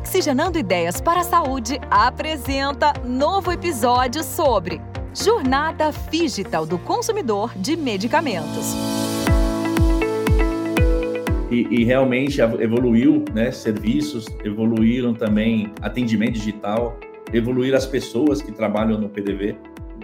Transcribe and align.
Oxigenando 0.00 0.58
Ideias 0.58 0.98
para 0.98 1.20
a 1.20 1.24
Saúde 1.24 1.78
apresenta 1.90 2.94
novo 3.04 3.52
episódio 3.52 4.24
sobre 4.24 4.80
Jornada 5.14 5.92
Digital 6.10 6.64
do 6.64 6.78
Consumidor 6.78 7.52
de 7.54 7.76
Medicamentos. 7.76 8.74
E, 11.50 11.66
e, 11.70 11.84
realmente 11.84 12.40
evoluiu, 12.40 13.24
né? 13.34 13.52
Serviços 13.52 14.24
evoluíram 14.42 15.12
também, 15.12 15.70
atendimento 15.82 16.32
digital, 16.32 16.98
evoluir 17.32 17.74
as 17.74 17.84
pessoas 17.84 18.40
que 18.40 18.50
trabalham 18.50 18.98
no 18.98 19.10
PDV. 19.10 19.56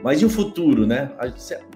Mas 0.04 0.20
e 0.20 0.26
o 0.26 0.30
futuro, 0.30 0.86
né? 0.86 1.10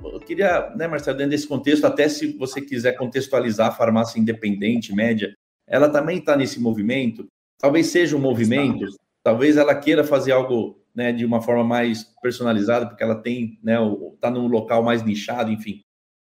Eu 0.05 0.21
queria, 0.21 0.71
né, 0.77 0.87
Marcelo, 0.87 1.16
dentro 1.16 1.30
desse 1.30 1.48
contexto, 1.48 1.87
até 1.87 2.07
se 2.09 2.37
você 2.37 2.61
quiser 2.61 2.93
contextualizar 2.93 3.68
a 3.68 3.73
farmácia 3.73 4.21
independente, 4.21 4.95
média, 4.95 5.34
ela 5.66 5.89
também 5.89 6.18
está 6.18 6.36
nesse 6.36 6.61
movimento. 6.61 7.26
Talvez 7.61 7.89
seja 7.89 8.17
um 8.17 8.21
movimento, 8.21 8.87
talvez 9.23 9.57
ela 9.57 9.75
queira 9.75 10.03
fazer 10.03 10.32
algo 10.32 10.81
né, 10.95 11.13
de 11.13 11.25
uma 11.25 11.41
forma 11.41 11.64
mais 11.64 12.05
personalizada, 12.23 12.86
porque 12.86 13.03
ela 13.03 13.14
tem, 13.14 13.59
né, 13.63 13.77
está 14.14 14.31
num 14.31 14.46
local 14.46 14.83
mais 14.83 15.03
nichado, 15.03 15.50
enfim. 15.50 15.83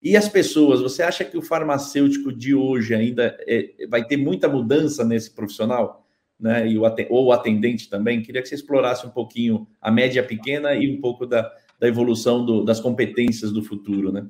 E 0.02 0.16
as 0.16 0.30
pessoas, 0.30 0.82
você 0.82 1.04
acha 1.04 1.26
que 1.26 1.38
o 1.38 1.42
farmacêutico 1.42 2.32
de 2.32 2.56
hoje 2.56 2.96
ainda 2.96 3.38
é, 3.48 3.88
vai 3.90 4.06
ter 4.06 4.18
muita 4.18 4.48
mudança 4.48 5.04
nesse 5.04 5.32
profissional? 5.32 6.06
Né, 6.40 6.70
e 6.70 6.78
o, 6.78 6.84
ou 7.10 7.26
o 7.26 7.32
atendente 7.34 7.90
também? 7.90 8.22
Queria 8.22 8.42
que 8.42 8.48
você 8.48 8.56
explorasse 8.56 9.06
um 9.06 9.10
pouquinho 9.10 9.68
a 9.82 9.92
média 9.92 10.24
pequena 10.24 10.74
e 10.74 10.90
um 10.90 11.02
pouco 11.02 11.26
da, 11.26 11.52
da 11.78 11.88
evolução 11.88 12.46
do, 12.46 12.64
das 12.64 12.80
competências 12.80 13.52
do 13.52 13.62
futuro, 13.62 14.12
né? 14.12 14.26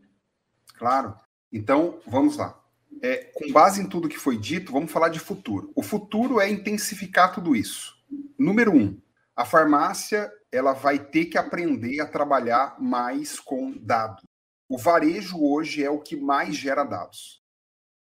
Claro. 0.75 1.13
Então, 1.52 2.00
vamos 2.08 2.38
lá. 2.38 2.59
É, 3.02 3.31
com 3.34 3.52
base 3.52 3.81
em 3.81 3.88
tudo 3.88 4.09
que 4.09 4.17
foi 4.17 4.38
dito, 4.38 4.71
vamos 4.71 4.91
falar 4.91 5.09
de 5.09 5.20
futuro. 5.20 5.71
O 5.75 5.81
futuro 5.81 6.39
é 6.39 6.49
intensificar 6.49 7.33
tudo 7.33 7.55
isso. 7.55 7.97
Número 8.38 8.73
um, 8.75 9.00
a 9.36 9.45
farmácia 9.45 10.31
ela 10.52 10.73
vai 10.73 11.00
ter 11.00 11.25
que 11.25 11.38
aprender 11.38 12.00
a 12.02 12.08
trabalhar 12.08 12.75
mais 12.80 13.39
com 13.39 13.78
dados. 13.78 14.23
O 14.67 14.78
varejo 14.78 15.39
hoje 15.41 15.83
é 15.83 15.89
o 15.89 16.00
que 16.00 16.16
mais 16.16 16.55
gera 16.55 16.83
dados. 16.83 17.44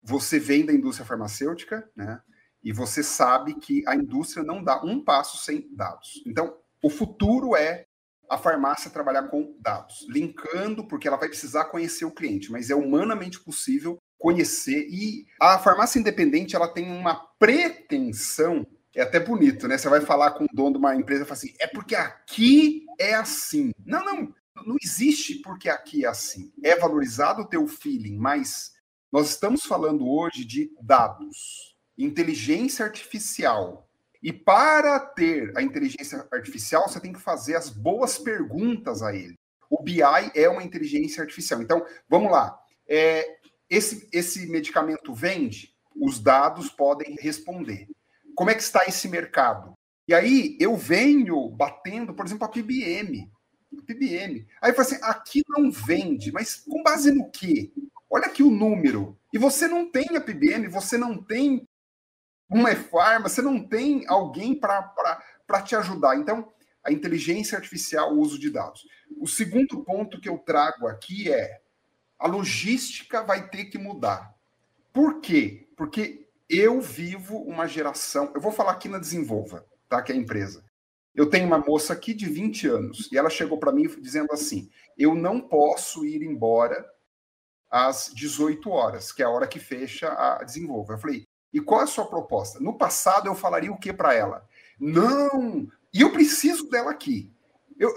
Você 0.03 0.39
vem 0.39 0.65
da 0.65 0.73
indústria 0.73 1.05
farmacêutica, 1.05 1.89
né? 1.95 2.21
E 2.63 2.71
você 2.71 3.03
sabe 3.03 3.53
que 3.55 3.83
a 3.87 3.95
indústria 3.95 4.43
não 4.43 4.63
dá 4.63 4.81
um 4.83 5.03
passo 5.03 5.37
sem 5.37 5.67
dados. 5.75 6.23
Então, 6.25 6.57
o 6.81 6.89
futuro 6.89 7.55
é 7.55 7.85
a 8.29 8.37
farmácia 8.37 8.89
trabalhar 8.89 9.23
com 9.23 9.55
dados, 9.59 10.05
linkando, 10.09 10.87
porque 10.87 11.07
ela 11.07 11.17
vai 11.17 11.29
precisar 11.29 11.65
conhecer 11.65 12.05
o 12.05 12.11
cliente, 12.11 12.51
mas 12.51 12.69
é 12.69 12.75
humanamente 12.75 13.39
possível 13.39 13.99
conhecer. 14.25 14.87
E 14.89 15.27
a 15.39 15.59
farmácia 15.59 15.99
independente 15.99 16.55
ela 16.55 16.67
tem 16.67 16.89
uma 16.89 17.13
pretensão, 17.37 18.65
é 18.95 19.03
até 19.03 19.19
bonito, 19.19 19.67
né? 19.67 19.77
Você 19.77 19.87
vai 19.87 20.01
falar 20.01 20.31
com 20.31 20.45
o 20.45 20.49
dono 20.51 20.71
de 20.71 20.77
uma 20.79 20.95
empresa 20.95 21.21
e 21.21 21.25
fala 21.25 21.37
assim: 21.37 21.53
é 21.59 21.67
porque 21.67 21.95
aqui 21.95 22.87
é 22.99 23.13
assim. 23.13 23.71
Não, 23.85 24.03
não, 24.03 24.33
não 24.65 24.77
existe 24.81 25.35
porque 25.35 25.69
aqui 25.69 26.05
é 26.05 26.07
assim. 26.07 26.51
É 26.63 26.75
valorizado 26.75 27.43
o 27.43 27.47
teu 27.47 27.67
feeling, 27.67 28.17
mas 28.17 28.73
nós 29.11 29.29
estamos 29.29 29.63
falando 29.63 30.09
hoje 30.09 30.43
de 30.43 30.71
dados, 30.81 31.75
inteligência 31.95 32.83
artificial, 32.83 33.87
e 34.23 34.33
para 34.33 34.99
ter 34.99 35.55
a 35.55 35.61
inteligência 35.61 36.27
artificial, 36.31 36.89
você 36.89 36.99
tem 36.99 37.13
que 37.13 37.21
fazer 37.21 37.55
as 37.55 37.69
boas 37.69 38.17
perguntas 38.17 39.03
a 39.03 39.13
ele. 39.13 39.37
O 39.69 39.83
BI 39.83 40.01
é 40.01 40.49
uma 40.49 40.63
inteligência 40.63 41.21
artificial. 41.21 41.61
Então, 41.61 41.85
vamos 42.09 42.31
lá. 42.31 42.59
É, 42.87 43.37
esse, 43.69 44.07
esse 44.11 44.47
medicamento 44.47 45.13
vende? 45.13 45.73
Os 45.95 46.19
dados 46.19 46.69
podem 46.69 47.15
responder. 47.19 47.87
Como 48.35 48.49
é 48.49 48.55
que 48.55 48.61
está 48.61 48.85
esse 48.85 49.07
mercado? 49.07 49.73
E 50.07 50.13
aí 50.13 50.57
eu 50.59 50.75
venho 50.75 51.49
batendo, 51.49 52.13
por 52.13 52.25
exemplo, 52.25 52.45
a 52.45 52.49
PBM. 52.49 53.31
PBM. 53.85 54.47
Aí 54.61 54.71
eu 54.71 54.75
falo 54.75 54.87
assim, 54.87 54.99
aqui 55.01 55.43
não 55.49 55.71
vende, 55.71 56.31
mas 56.31 56.55
com 56.55 56.83
base 56.83 57.11
no 57.11 57.29
quê? 57.29 57.71
Olha 58.09 58.27
aqui 58.27 58.43
o 58.43 58.51
número. 58.51 59.17
E 59.33 59.37
você 59.37 59.67
não 59.67 59.89
tem 59.89 60.15
a 60.15 60.21
PBM, 60.21 60.67
você 60.67 60.97
não 60.97 61.17
tem 61.17 61.67
uma 62.49 62.75
farma, 62.75 63.27
você 63.27 63.41
não 63.41 63.59
tem 63.59 64.05
alguém 64.07 64.55
para 64.55 65.61
te 65.63 65.75
ajudar. 65.75 66.15
Então, 66.17 66.51
a 66.83 66.91
inteligência 66.91 67.57
artificial, 67.57 68.13
o 68.13 68.19
uso 68.19 68.37
de 68.37 68.49
dados. 68.49 68.87
O 69.17 69.27
segundo 69.27 69.83
ponto 69.83 70.21
que 70.21 70.29
eu 70.29 70.37
trago 70.37 70.87
aqui 70.87 71.31
é 71.31 71.59
a 72.19 72.27
logística 72.27 73.23
vai 73.23 73.49
ter 73.49 73.65
que 73.65 73.77
mudar. 73.77 74.35
Por 74.93 75.19
quê? 75.19 75.67
Porque 75.75 76.27
eu 76.49 76.79
vivo 76.79 77.37
uma 77.37 77.67
geração. 77.67 78.31
Eu 78.33 78.41
vou 78.41 78.51
falar 78.51 78.71
aqui 78.71 78.87
na 78.87 78.99
Desenvolva, 78.99 79.65
tá? 79.89 80.01
Que 80.01 80.11
é 80.11 80.15
a 80.15 80.17
empresa. 80.17 80.63
Eu 81.13 81.29
tenho 81.29 81.47
uma 81.47 81.57
moça 81.57 81.93
aqui 81.93 82.13
de 82.13 82.27
20 82.27 82.67
anos 82.67 83.09
e 83.11 83.17
ela 83.17 83.29
chegou 83.29 83.57
para 83.57 83.71
mim 83.71 83.87
dizendo 83.99 84.31
assim: 84.31 84.69
eu 84.97 85.15
não 85.15 85.39
posso 85.41 86.05
ir 86.05 86.21
embora 86.23 86.85
às 87.69 88.11
18 88.13 88.69
horas, 88.69 89.11
que 89.11 89.21
é 89.21 89.25
a 89.25 89.29
hora 89.29 89.47
que 89.47 89.59
fecha 89.59 90.09
a 90.09 90.43
Desenvolva. 90.43 90.93
Eu 90.93 90.97
falei: 90.97 91.25
e 91.53 91.59
qual 91.61 91.81
é 91.81 91.83
a 91.85 91.87
sua 91.87 92.05
proposta? 92.05 92.59
No 92.59 92.77
passado 92.77 93.27
eu 93.27 93.35
falaria 93.35 93.71
o 93.71 93.77
que 93.77 93.93
para 93.93 94.13
ela? 94.13 94.47
Não! 94.77 95.67
E 95.93 96.01
eu 96.01 96.11
preciso 96.11 96.69
dela 96.69 96.91
aqui. 96.91 97.31
Eu, 97.79 97.93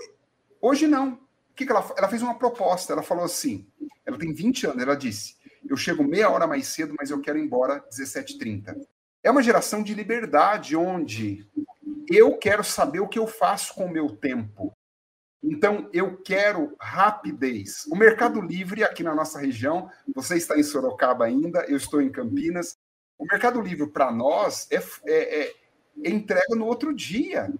hoje 0.61 0.87
não. 0.87 1.19
Que, 1.59 1.67
que 1.67 1.73
ela 1.73 1.93
Ela 1.97 2.09
fez 2.09 2.23
uma 2.23 2.39
proposta. 2.39 2.93
Ela 2.93 3.03
falou 3.03 3.25
assim: 3.25 3.67
ela 4.07 4.17
tem 4.17 4.33
20 4.33 4.69
anos. 4.69 4.83
Ela 4.83 4.97
disse: 4.97 5.37
Eu 5.69 5.77
chego 5.77 6.05
meia 6.05 6.31
hora 6.31 6.47
mais 6.47 6.69
cedo, 6.69 6.95
mas 6.97 7.11
eu 7.11 7.21
quero 7.21 7.37
ir 7.37 7.43
embora 7.43 7.85
17h30. 7.91 8.77
É 9.25 9.31
uma 9.31 9.43
geração 9.43 9.83
de 9.83 9.93
liberdade 9.93 10.77
onde 10.77 11.45
eu 12.09 12.39
quero 12.39 12.63
saber 12.63 13.01
o 13.01 13.09
que 13.09 13.19
eu 13.19 13.27
faço 13.27 13.75
com 13.75 13.87
o 13.87 13.91
meu 13.91 14.09
tempo. 14.09 14.73
Então, 15.43 15.89
eu 15.93 16.17
quero 16.23 16.77
rapidez. 16.81 17.85
O 17.91 17.97
Mercado 17.97 18.41
Livre, 18.41 18.85
aqui 18.85 19.03
na 19.03 19.15
nossa 19.15 19.39
região, 19.41 19.91
você 20.15 20.37
está 20.37 20.59
em 20.59 20.63
Sorocaba 20.63 21.25
ainda, 21.25 21.65
eu 21.69 21.77
estou 21.77 22.01
em 22.01 22.11
Campinas, 22.11 22.77
o 23.17 23.25
Mercado 23.25 23.61
Livre, 23.61 23.89
para 23.89 24.11
nós, 24.11 24.69
é, 24.71 24.83
é, 25.07 25.43
é, 25.43 25.55
entrega 26.05 26.55
no 26.57 26.67
outro 26.67 26.95
dia. 26.95 27.53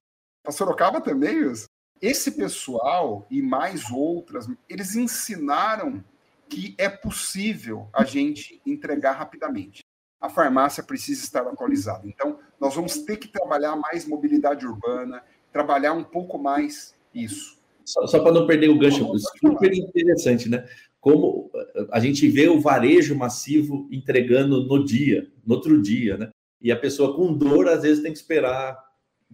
Para 0.43 0.53
Sorocaba 0.53 1.01
também, 1.01 1.45
Wilson. 1.45 1.67
Esse 2.01 2.33
pessoal 2.33 3.27
e 3.31 3.43
mais 3.43 3.91
outras, 3.91 4.49
eles 4.69 4.95
ensinaram 4.95 6.05
que 6.49 6.75
é 6.79 6.89
possível 6.89 7.89
a 7.93 8.05
gente 8.05 8.61
entregar 8.65 9.13
rapidamente. 9.13 9.85
A 10.21 10.29
farmácia 10.29 10.83
precisa 10.83 11.23
estar 11.23 11.43
atualizada. 11.43 12.07
Então, 12.07 12.39
nós 12.61 12.75
vamos 12.75 12.99
ter 12.99 13.17
que 13.17 13.29
trabalhar 13.29 13.77
mais 13.77 14.07
mobilidade 14.07 14.67
urbana, 14.67 15.23
trabalhar 15.53 15.93
um 15.93 16.05
pouco 16.05 16.39
mais 16.39 16.95
isso. 17.15 17.59
Só, 17.85 18.07
só 18.07 18.23
para 18.23 18.33
não 18.33 18.47
perder 18.47 18.69
o 18.69 18.79
gancho, 18.79 19.07
super 19.41 19.73
interessante, 19.73 20.49
né? 20.49 20.67
como 21.01 21.51
a 21.91 22.01
gente 22.01 22.29
vê 22.29 22.49
o 22.49 22.61
varejo 22.61 23.15
massivo 23.15 23.89
entregando 23.91 24.67
no 24.67 24.85
dia, 24.85 25.31
no 25.47 25.55
outro 25.55 25.81
dia, 25.81 26.17
né? 26.17 26.31
E 26.61 26.73
a 26.73 26.77
pessoa 26.77 27.15
com 27.15 27.33
dor, 27.33 27.69
às 27.69 27.83
vezes, 27.83 28.03
tem 28.03 28.13
que 28.13 28.19
esperar 28.19 28.77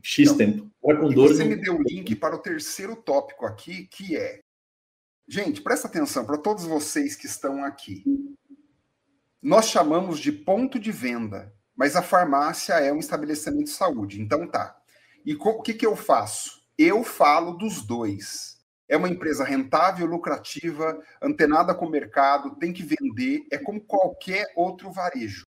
X 0.03 0.31
então, 0.31 0.37
tempo. 0.37 0.71
com 0.81 1.09
dor, 1.11 1.29
você 1.29 1.45
me 1.45 1.57
deu 1.57 1.77
o 1.77 1.83
link 1.83 2.15
para 2.17 2.35
o 2.35 2.39
terceiro 2.39 2.97
tópico 2.97 3.47
aqui, 3.47 3.87
que 3.87 4.17
é. 4.17 4.41
Gente, 5.27 5.63
presta 5.63 5.89
atenção 5.89 6.25
para 6.25 6.37
todos 6.37 6.65
vocês 6.65 7.17
que 7.17 7.27
estão 7.27 7.65
aqui. 7.65 8.05
Nós 9.41 9.67
chamamos 9.67 10.19
de 10.19 10.33
ponto 10.33 10.79
de 10.79 10.93
venda, 10.93 11.55
mas 11.75 11.97
a 11.97 12.03
farmácia 12.03 12.75
é 12.75 12.93
um 12.93 12.99
estabelecimento 12.99 13.65
de 13.65 13.71
saúde. 13.71 14.21
Então 14.21 14.47
tá. 14.47 14.77
E 15.25 15.35
o 15.35 15.63
que, 15.63 15.75
que 15.75 15.87
eu 15.87 15.97
faço? 15.97 16.63
Eu 16.77 17.03
falo 17.05 17.53
dos 17.53 17.83
dois 17.83 18.55
é 18.89 18.97
uma 18.97 19.09
empresa 19.09 19.45
rentável, 19.45 20.07
lucrativa, 20.07 21.01
antenada 21.21 21.75
com 21.75 21.87
o 21.87 21.91
mercado, 21.91 22.57
tem 22.57 22.73
que 22.73 22.83
vender, 22.83 23.47
é 23.51 23.59
como 23.59 23.81
qualquer 23.81 24.53
outro 24.55 24.91
varejo. 24.93 25.45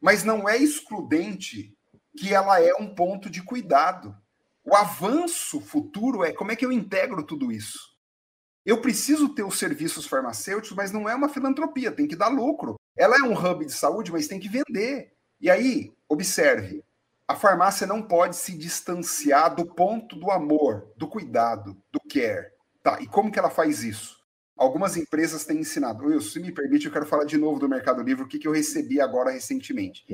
Mas 0.00 0.24
não 0.24 0.48
é 0.48 0.56
excludente 0.56 1.76
que 2.16 2.32
ela 2.32 2.60
é 2.60 2.74
um 2.74 2.94
ponto 2.94 3.30
de 3.30 3.42
cuidado. 3.42 4.16
O 4.64 4.76
avanço 4.76 5.60
futuro 5.60 6.24
é 6.24 6.32
como 6.32 6.52
é 6.52 6.56
que 6.56 6.64
eu 6.64 6.72
integro 6.72 7.22
tudo 7.22 7.50
isso. 7.50 7.92
Eu 8.64 8.80
preciso 8.80 9.28
ter 9.28 9.42
os 9.42 9.58
serviços 9.58 10.06
farmacêuticos, 10.06 10.76
mas 10.76 10.92
não 10.92 11.08
é 11.08 11.14
uma 11.14 11.28
filantropia, 11.28 11.90
tem 11.90 12.06
que 12.06 12.14
dar 12.14 12.28
lucro. 12.28 12.76
Ela 12.96 13.16
é 13.16 13.22
um 13.22 13.34
hub 13.34 13.64
de 13.64 13.72
saúde, 13.72 14.12
mas 14.12 14.28
tem 14.28 14.38
que 14.38 14.48
vender. 14.48 15.12
E 15.40 15.50
aí, 15.50 15.92
observe, 16.08 16.84
a 17.26 17.34
farmácia 17.34 17.86
não 17.86 18.02
pode 18.02 18.36
se 18.36 18.56
distanciar 18.56 19.54
do 19.54 19.66
ponto 19.66 20.14
do 20.14 20.30
amor, 20.30 20.92
do 20.96 21.08
cuidado, 21.08 21.76
do 21.90 22.00
care. 22.00 22.52
Tá, 22.82 23.00
e 23.00 23.06
como 23.06 23.32
que 23.32 23.38
ela 23.38 23.50
faz 23.50 23.82
isso? 23.82 24.20
Algumas 24.56 24.96
empresas 24.96 25.44
têm 25.44 25.58
ensinado. 25.58 26.04
Wilson, 26.04 26.28
se 26.28 26.40
me 26.40 26.52
permite, 26.52 26.86
eu 26.86 26.92
quero 26.92 27.06
falar 27.06 27.24
de 27.24 27.36
novo 27.36 27.58
do 27.58 27.68
Mercado 27.68 28.02
Livre, 28.02 28.22
o 28.22 28.28
que, 28.28 28.38
que 28.38 28.46
eu 28.46 28.52
recebi 28.52 29.00
agora 29.00 29.30
recentemente. 29.30 30.04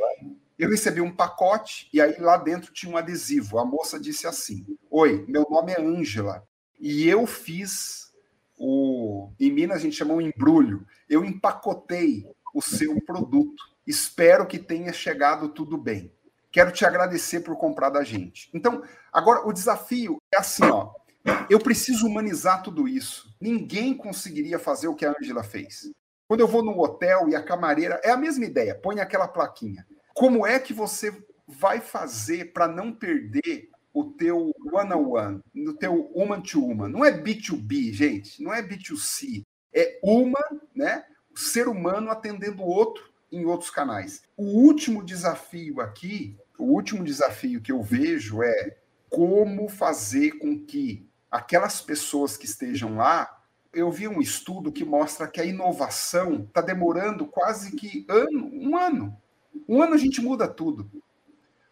Eu 0.59 0.69
recebi 0.69 1.01
um 1.01 1.15
pacote 1.15 1.89
e 1.93 2.01
aí 2.01 2.17
lá 2.19 2.37
dentro 2.37 2.73
tinha 2.73 2.93
um 2.93 2.97
adesivo. 2.97 3.59
A 3.59 3.65
moça 3.65 3.99
disse 3.99 4.27
assim: 4.27 4.67
Oi, 4.91 5.25
meu 5.29 5.47
nome 5.49 5.73
é 5.73 5.81
Ângela 5.81 6.43
e 6.81 7.09
eu 7.09 7.27
fiz 7.27 8.13
o. 8.57 9.31
Em 9.39 9.53
Minas 9.53 9.77
a 9.77 9.81
gente 9.81 9.97
chama 9.97 10.15
um 10.15 10.21
embrulho. 10.21 10.85
Eu 11.09 11.25
empacotei 11.25 12.27
o 12.53 12.61
seu 12.61 13.01
produto. 13.03 13.63
Espero 13.87 14.47
que 14.47 14.59
tenha 14.59 14.93
chegado 14.93 15.49
tudo 15.49 15.79
bem. 15.79 16.13
Quero 16.51 16.73
te 16.73 16.85
agradecer 16.85 17.41
por 17.41 17.57
comprar 17.57 17.91
da 17.91 18.03
gente. 18.03 18.51
Então, 18.53 18.83
agora 19.13 19.47
o 19.47 19.53
desafio 19.53 20.21
é 20.33 20.39
assim, 20.39 20.65
ó. 20.65 20.91
Eu 21.49 21.59
preciso 21.59 22.07
humanizar 22.07 22.63
tudo 22.63 22.89
isso. 22.89 23.35
Ninguém 23.41 23.95
conseguiria 23.95 24.59
fazer 24.59 24.89
o 24.89 24.95
que 24.95 25.05
a 25.05 25.15
Angela 25.19 25.45
fez. 25.45 25.91
Quando 26.27 26.41
eu 26.41 26.49
vou 26.49 26.63
no 26.63 26.79
hotel 26.81 27.29
e 27.29 27.37
a 27.37 27.43
camareira 27.43 28.01
é 28.03 28.11
a 28.11 28.17
mesma 28.17 28.45
ideia, 28.45 28.75
põe 28.75 29.01
aquela 29.01 29.29
plaquinha. 29.29 29.87
Como 30.19 30.45
é 30.45 30.59
que 30.59 30.73
você 30.73 31.17
vai 31.47 31.81
fazer 31.81 32.53
para 32.53 32.67
não 32.67 32.93
perder 32.93 33.71
o 33.95 34.03
teu 34.03 34.53
one 34.73 34.93
on 34.93 35.11
one, 35.11 35.41
no 35.55 35.73
teu 35.75 36.11
human 36.13 36.41
to 36.41 36.59
human? 36.59 36.89
Não 36.89 37.05
é 37.05 37.13
B2B, 37.17 37.93
gente, 37.93 38.43
não 38.43 38.53
é 38.53 38.61
B2C. 38.61 39.45
É 39.73 40.01
uma, 40.03 40.41
né? 40.75 41.05
O 41.33 41.39
ser 41.39 41.69
humano 41.69 42.11
atendendo 42.11 42.65
o 42.65 42.67
outro 42.67 43.09
em 43.31 43.45
outros 43.45 43.71
canais. 43.71 44.25
O 44.37 44.43
último 44.43 45.05
desafio 45.05 45.81
aqui, 45.81 46.37
o 46.59 46.65
último 46.65 47.05
desafio 47.05 47.61
que 47.61 47.71
eu 47.71 47.81
vejo 47.81 48.43
é 48.43 48.77
como 49.09 49.69
fazer 49.69 50.33
com 50.33 50.59
que 50.59 51.09
aquelas 51.31 51.81
pessoas 51.81 52.37
que 52.37 52.45
estejam 52.45 52.97
lá. 52.97 53.41
Eu 53.73 53.89
vi 53.93 54.09
um 54.09 54.21
estudo 54.21 54.73
que 54.73 54.85
mostra 54.85 55.29
que 55.29 55.41
a 55.41 55.45
inovação 55.45 56.43
está 56.43 56.61
demorando 56.61 57.25
quase 57.25 57.77
que 57.77 58.05
ano, 58.09 58.51
um 58.53 58.77
ano. 58.77 59.17
Um 59.69 59.83
ano 59.83 59.95
a 59.95 59.99
gente 59.99 60.21
muda 60.21 60.49
tudo. 60.49 60.91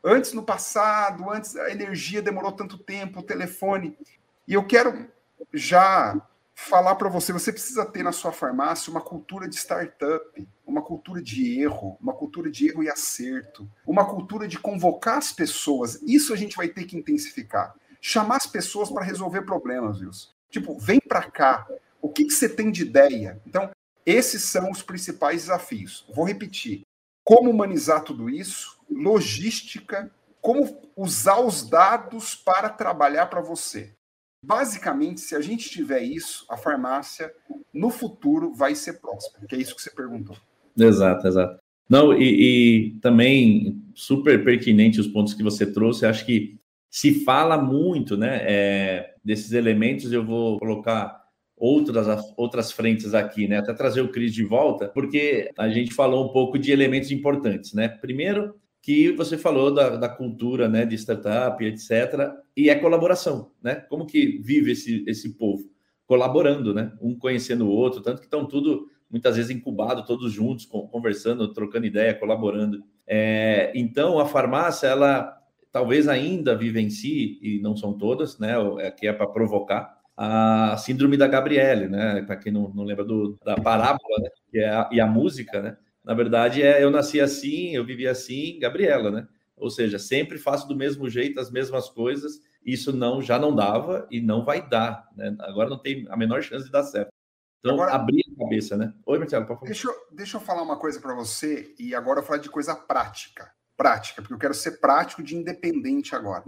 Antes, 0.03 0.33
no 0.33 0.43
passado, 0.43 1.31
antes 1.31 1.57
a 1.57 1.71
energia 1.71 2.23
demorou 2.23 2.53
tanto 2.53 2.79
tempo, 2.79 3.21
o 3.21 3.25
telefone. 3.25 3.99
E 4.47 4.55
eu 4.55 4.65
quero 4.65 5.09
já 5.53 6.21
falar 6.55 6.95
para 6.95 7.09
você, 7.09 7.33
você 7.33 7.53
precisa 7.53 7.85
ter 7.85 8.03
na 8.03 8.13
sua 8.13 8.33
farmácia 8.33 8.91
uma 8.91 9.01
cultura 9.01 9.47
de 9.47 9.57
startup, 9.57 10.49
uma 10.67 10.81
cultura 10.81 11.23
de 11.23 11.61
erro, 11.61 11.99
uma 12.01 12.15
cultura 12.15 12.51
de 12.51 12.69
erro 12.69 12.83
e 12.83 12.89
acerto, 12.89 13.71
uma 13.87 14.05
cultura 14.07 14.49
de 14.49 14.59
convocar 14.59 15.19
as 15.19 15.33
pessoas. 15.33 16.01
Isso 16.03 16.33
a 16.33 16.37
gente 16.37 16.57
vai 16.57 16.69
ter 16.69 16.85
que 16.85 16.97
intensificar. 16.97 17.75
Chamar 18.01 18.37
as 18.37 18.47
pessoas 18.47 18.91
para 18.91 19.05
resolver 19.05 19.43
problemas, 19.43 20.01
Wilson. 20.01 20.29
Tipo, 20.51 20.79
vem 20.79 20.99
para 21.01 21.31
cá. 21.31 21.67
O 22.01 22.09
que, 22.09 22.25
que 22.25 22.33
você 22.33 22.49
tem 22.49 22.71
de 22.71 22.83
ideia? 22.83 23.41
Então, 23.47 23.71
esses 24.07 24.43
são 24.45 24.71
os 24.71 24.83
principais 24.83 25.43
desafios. 25.43 26.07
Vou 26.15 26.25
repetir. 26.25 26.87
Como 27.27 27.51
humanizar 27.51 28.05
tudo 28.05 28.31
isso? 28.31 28.79
Logística, 28.89 30.09
como 30.41 30.81
usar 30.97 31.41
os 31.41 31.69
dados 31.69 32.37
para 32.37 32.69
trabalhar 32.69 33.27
para 33.27 33.41
você. 33.41 33.93
Basicamente, 34.41 35.21
se 35.21 35.35
a 35.35 35.41
gente 35.41 35.69
tiver 35.69 36.03
isso, 36.03 36.47
a 36.49 36.57
farmácia 36.57 37.35
no 37.75 37.91
futuro 37.91 38.55
vai 38.55 38.77
ser 38.77 39.01
próspera, 39.01 39.45
que 39.45 39.57
é 39.57 39.59
isso 39.59 39.75
que 39.75 39.83
você 39.83 39.91
perguntou. 39.91 40.37
Exato, 40.79 41.27
exato. 41.27 41.59
Não, 41.91 42.13
e, 42.17 42.93
e 42.95 43.01
também 43.01 43.83
super 43.93 44.45
pertinente 44.45 45.01
os 45.01 45.09
pontos 45.09 45.35
que 45.35 45.43
você 45.43 45.67
trouxe. 45.67 46.07
Acho 46.07 46.25
que 46.25 46.61
se 46.89 47.25
fala 47.25 47.59
muito, 47.59 48.17
né, 48.17 48.39
é, 48.43 49.15
desses 49.25 49.51
elementos. 49.51 50.13
Eu 50.13 50.25
vou 50.25 50.61
colocar 50.61 51.26
outras 51.57 52.07
outras 52.37 52.71
frentes 52.71 53.15
aqui, 53.15 53.49
né, 53.49 53.59
até 53.59 53.73
trazer 53.73 54.03
o 54.03 54.11
Cris 54.11 54.33
de 54.33 54.45
volta, 54.45 54.89
porque 54.89 55.51
a 55.59 55.69
gente 55.69 55.95
falou 55.95 56.29
um 56.29 56.33
pouco 56.33 56.59
de 56.59 56.71
elementos 56.71 57.11
importantes, 57.11 57.73
né. 57.73 57.89
Primeiro, 57.89 58.55
que 58.87 59.11
você 59.11 59.37
falou 59.37 59.75
da, 59.75 59.97
da 59.97 60.09
cultura, 60.09 60.69
né, 60.69 60.87
de 60.87 60.95
startup, 60.95 61.65
etc. 61.65 62.33
E 62.57 62.71
é 62.71 62.75
colaboração, 62.77 63.51
né? 63.61 63.75
Como 63.89 64.07
que 64.07 64.39
vive 64.39 64.71
esse, 64.71 65.03
esse 65.09 65.37
povo? 65.37 65.69
Colaborando, 66.07 66.73
né? 66.73 66.93
Um 67.03 67.19
conhecendo 67.19 67.67
o 67.67 67.71
outro, 67.71 68.01
tanto 68.01 68.21
que 68.21 68.29
estão 68.29 68.47
tudo, 68.47 68.87
muitas 69.11 69.35
vezes, 69.35 69.51
incubado, 69.51 70.07
todos 70.07 70.33
juntos, 70.33 70.67
conversando, 70.67 71.53
trocando 71.53 71.85
ideia, 71.85 72.15
colaborando. 72.15 72.81
É, 73.05 73.73
então, 73.75 74.21
a 74.21 74.27
farmácia, 74.27 74.87
ela 74.87 75.37
talvez 75.73 76.07
ainda 76.07 76.57
vivencie, 76.57 77.41
e 77.43 77.59
não 77.59 77.77
são 77.77 77.93
todas, 77.93 78.39
né? 78.39 78.55
Que 78.97 79.09
é 79.09 79.13
para 79.13 79.27
provocar, 79.27 79.96
a 80.17 80.77
síndrome 80.79 81.17
da 81.17 81.27
Gabriele, 81.27 81.89
né? 81.89 82.23
Para 82.23 82.37
quem 82.37 82.53
não, 82.53 82.69
não 82.75 82.85
lembra 82.85 83.05
do, 83.05 83.39
da 83.45 83.57
parábola, 83.57 84.19
né? 84.21 84.31
Que 84.51 84.59
é 84.59 84.69
a, 84.69 84.89
e 84.93 85.01
a 85.01 85.07
música, 85.07 85.61
né? 85.61 85.77
na 86.07 86.15
verdade, 86.15 86.63
é 86.63 86.83
eu 86.83 86.89
nasci 86.89 87.21
assim, 87.21 87.75
eu 87.75 87.85
vivi 87.85 88.07
assim, 88.07 88.61
Gabriela, 88.61 89.11
né? 89.11 89.27
Ou 89.57 89.69
seja, 89.69 89.99
sempre 89.99 90.39
faço 90.39 90.69
do 90.69 90.77
mesmo 90.77 91.11
jeito 91.11 91.41
as 91.41 91.51
mesmas 91.51 91.89
coisas. 91.91 92.41
Isso 92.65 92.93
não 92.93 93.21
já 93.21 93.41
não 93.41 93.55
dava 93.55 94.07
e 94.09 94.21
não 94.21 94.45
vai 94.45 94.67
dar, 94.67 95.11
né? 95.17 95.35
Agora 95.41 95.69
não 95.69 95.79
tem 95.79 96.07
a 96.09 96.17
menor 96.17 96.43
chance 96.43 96.67
de 96.67 96.71
dar 96.71 96.85
certo. 96.85 97.11
Então, 97.59 97.75
agora, 97.75 97.93
abrir 97.93 98.25
a 98.37 98.45
cabeça, 98.45 98.77
né? 98.77 98.95
Oi, 99.05 99.19
Marcelo, 99.19 99.47
por 99.47 99.55
favor. 99.55 99.67
Deixa 99.67 99.89
eu, 99.89 99.95
deixa 100.13 100.37
eu 100.37 100.41
falar 100.41 100.63
uma 100.63 100.79
coisa 100.79 101.01
para 101.01 101.13
você 101.13 101.75
e 101.77 101.93
agora 101.93 102.21
eu 102.21 102.25
falar 102.25 102.39
de 102.39 102.51
coisa 102.51 102.77
prática. 102.77 103.51
Prática, 103.77 104.23
porque 104.23 104.35
eu 104.35 104.39
quero 104.39 104.55
ser 104.55 104.79
prático 104.79 105.25
de 105.25 105.35
independente 105.35 106.15
agora. 106.15 106.45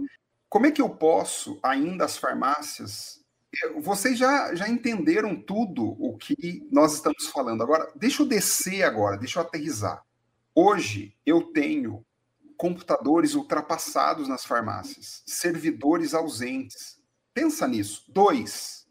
Como 0.47 0.65
é 0.65 0.71
que 0.71 0.81
eu 0.81 0.89
posso, 0.89 1.59
ainda 1.61 2.05
as 2.05 2.17
farmácias, 2.17 3.18
vocês 3.81 4.17
já, 4.17 4.53
já 4.53 4.67
entenderam 4.67 5.35
tudo 5.35 5.95
o 5.99 6.17
que 6.17 6.67
nós 6.71 6.93
estamos 6.93 7.27
falando. 7.27 7.63
Agora, 7.63 7.91
deixa 7.95 8.21
eu 8.21 8.27
descer 8.27 8.83
agora, 8.83 9.17
deixa 9.17 9.39
eu 9.39 9.43
aterrizar. 9.43 10.03
Hoje 10.53 11.15
eu 11.25 11.41
tenho 11.41 12.05
computadores 12.57 13.35
ultrapassados 13.35 14.27
nas 14.27 14.45
farmácias, 14.45 15.23
servidores 15.25 16.13
ausentes. 16.13 17.01
Pensa 17.33 17.67
nisso. 17.67 18.03
Dois. 18.09 18.85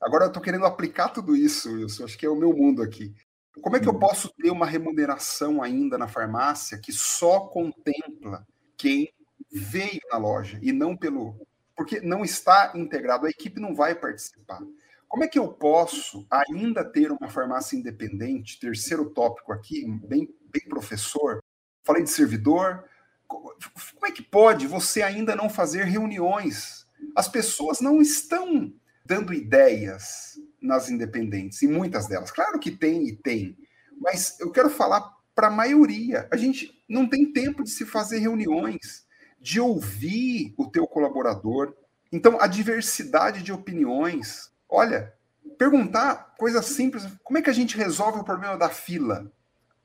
Agora 0.00 0.24
eu 0.24 0.28
estou 0.28 0.42
querendo 0.42 0.66
aplicar 0.66 1.10
tudo 1.10 1.36
isso, 1.36 1.72
Wilson. 1.72 2.04
Acho 2.04 2.18
que 2.18 2.26
é 2.26 2.28
o 2.28 2.36
meu 2.36 2.52
mundo 2.52 2.82
aqui. 2.82 3.14
Como 3.60 3.76
é 3.76 3.80
que 3.80 3.88
eu 3.88 3.92
uhum. 3.92 3.98
posso 4.00 4.32
ter 4.34 4.50
uma 4.50 4.66
remuneração 4.66 5.62
ainda 5.62 5.96
na 5.96 6.08
farmácia 6.08 6.78
que 6.78 6.92
só 6.92 7.40
contempla 7.40 8.46
quem 8.76 9.12
veio 9.52 10.00
na 10.10 10.18
loja 10.18 10.58
e 10.62 10.72
não 10.72 10.96
pelo 10.96 11.46
porque 11.76 12.00
não 12.00 12.24
está 12.24 12.72
integrado, 12.74 13.26
a 13.26 13.30
equipe 13.30 13.60
não 13.60 13.74
vai 13.74 13.94
participar. 13.94 14.60
Como 15.08 15.24
é 15.24 15.28
que 15.28 15.38
eu 15.38 15.48
posso 15.48 16.26
ainda 16.30 16.84
ter 16.84 17.12
uma 17.12 17.28
farmácia 17.28 17.76
independente? 17.76 18.58
Terceiro 18.58 19.10
tópico 19.10 19.52
aqui, 19.52 19.86
bem, 19.86 20.34
bem 20.50 20.62
professor. 20.68 21.42
Falei 21.84 22.02
de 22.02 22.10
servidor. 22.10 22.84
Como 23.26 24.06
é 24.06 24.10
que 24.10 24.22
pode 24.22 24.66
você 24.66 25.02
ainda 25.02 25.36
não 25.36 25.50
fazer 25.50 25.84
reuniões? 25.84 26.86
As 27.14 27.28
pessoas 27.28 27.80
não 27.80 28.00
estão 28.00 28.72
dando 29.04 29.34
ideias 29.34 30.40
nas 30.60 30.88
independentes, 30.88 31.60
e 31.60 31.66
muitas 31.66 32.06
delas. 32.06 32.30
Claro 32.30 32.58
que 32.58 32.70
tem 32.70 33.08
e 33.08 33.16
tem, 33.16 33.58
mas 34.00 34.38
eu 34.40 34.50
quero 34.50 34.70
falar 34.70 35.12
para 35.34 35.48
a 35.48 35.50
maioria. 35.50 36.28
A 36.30 36.36
gente 36.36 36.72
não 36.88 37.08
tem 37.08 37.32
tempo 37.32 37.64
de 37.64 37.70
se 37.70 37.84
fazer 37.84 38.18
reuniões 38.18 39.01
de 39.42 39.60
ouvir 39.60 40.54
o 40.56 40.70
teu 40.70 40.86
colaborador. 40.86 41.74
Então, 42.12 42.40
a 42.40 42.46
diversidade 42.46 43.42
de 43.42 43.52
opiniões. 43.52 44.52
Olha, 44.68 45.12
perguntar 45.58 46.34
coisa 46.38 46.62
simples, 46.62 47.04
como 47.24 47.38
é 47.38 47.42
que 47.42 47.50
a 47.50 47.54
gente 47.54 47.76
resolve 47.76 48.20
o 48.20 48.24
problema 48.24 48.56
da 48.56 48.70
fila? 48.70 49.30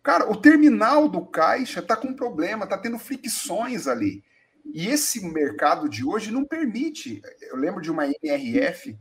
Cara, 0.04 0.32
o 0.32 0.38
terminal 0.38 1.10
do 1.10 1.26
caixa 1.26 1.80
está 1.80 1.98
com 1.98 2.14
problema, 2.14 2.64
está 2.64 2.78
tendo 2.78 3.00
fricções 3.00 3.88
ali. 3.88 4.24
E 4.74 4.88
esse 4.88 5.26
mercado 5.26 5.90
de 5.90 6.06
hoje 6.06 6.32
não 6.32 6.46
permite. 6.46 7.22
Eu 7.42 7.58
lembro 7.58 7.82
de 7.82 7.90
uma 7.90 8.06
NRF 8.06 8.98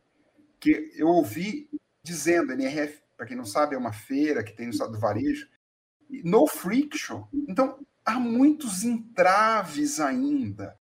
que 0.59 0.91
eu 0.97 1.09
ouvi 1.09 1.69
dizendo, 2.03 2.53
NRF, 2.53 3.01
para 3.17 3.27
quem 3.27 3.37
não 3.37 3.45
sabe, 3.45 3.75
é 3.75 3.79
uma 3.79 3.93
feira 3.93 4.43
que 4.43 4.57
tem 4.57 4.67
no 4.67 4.73
estado 4.73 4.93
do 4.93 4.99
varejo, 4.99 5.47
no 6.25 6.47
friction. 6.47 7.25
Então, 7.49 7.79
há 8.07 8.21
muitos 8.21 8.85
entraves 8.85 9.99
ainda. 9.99 10.79